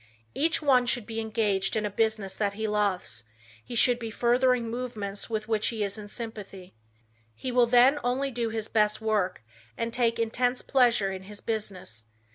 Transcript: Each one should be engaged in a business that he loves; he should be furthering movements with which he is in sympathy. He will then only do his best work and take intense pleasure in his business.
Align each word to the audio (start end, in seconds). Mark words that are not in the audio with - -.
Each 0.33 0.63
one 0.63 0.87
should 0.87 1.05
be 1.05 1.19
engaged 1.19 1.75
in 1.75 1.85
a 1.85 1.91
business 1.91 2.33
that 2.33 2.53
he 2.53 2.67
loves; 2.67 3.23
he 3.63 3.75
should 3.75 3.99
be 3.99 4.09
furthering 4.09 4.67
movements 4.67 5.29
with 5.29 5.47
which 5.47 5.67
he 5.67 5.83
is 5.83 5.95
in 5.95 6.07
sympathy. 6.07 6.73
He 7.35 7.51
will 7.51 7.67
then 7.67 7.99
only 8.03 8.31
do 8.31 8.49
his 8.49 8.67
best 8.67 8.99
work 8.99 9.43
and 9.77 9.93
take 9.93 10.17
intense 10.17 10.63
pleasure 10.63 11.11
in 11.11 11.25
his 11.25 11.39
business. 11.39 12.05